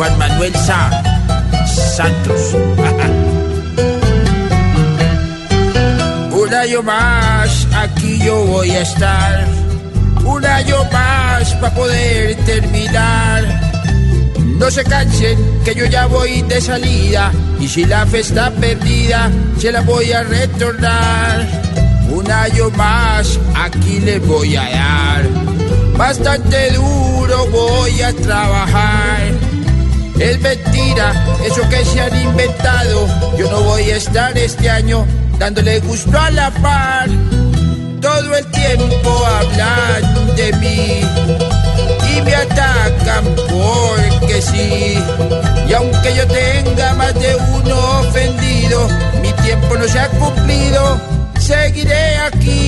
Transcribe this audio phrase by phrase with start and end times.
[0.00, 0.88] Juan Manuel Sa
[1.68, 2.56] Santos.
[6.32, 9.44] Un año más aquí yo voy a estar.
[10.24, 13.44] Un año más para poder terminar.
[14.58, 17.30] No se cansen que yo ya voy de salida.
[17.60, 21.46] Y si la fe está perdida, se la voy a retornar.
[22.08, 25.28] Un año más aquí le voy a dar.
[25.98, 29.19] Bastante duro voy a trabajar.
[30.20, 33.08] Es mentira eso que se han inventado.
[33.38, 35.06] Yo no voy a estar este año
[35.38, 37.08] dándole gusto a la par.
[38.02, 41.00] Todo el tiempo hablan de mí
[42.12, 44.98] y me atacan porque sí.
[45.68, 48.88] Y aunque yo tenga más de uno ofendido,
[49.22, 51.00] mi tiempo no se ha cumplido,
[51.38, 52.59] seguiré aquí.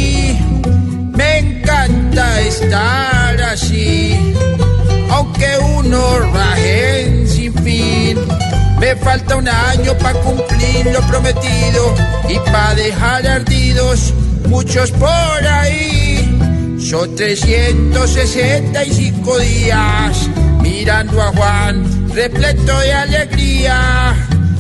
[8.83, 11.95] Me falta un año para cumplir lo prometido
[12.29, 14.13] y para dejar ardidos
[14.49, 16.77] muchos por ahí.
[16.81, 20.29] Son 365 días
[20.63, 24.17] mirando a Juan repleto de alegría.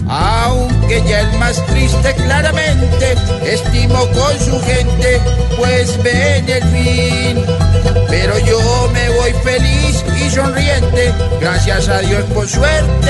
[0.08, 5.20] Aunque ya el más triste claramente estimo con su gente,
[5.56, 7.44] pues ven el fin.
[8.08, 13.02] Pero yo me voy feliz y sonriente, gracias a Dios por suerte